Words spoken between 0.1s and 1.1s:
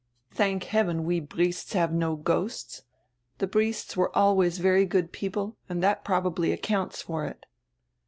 Thank heaven,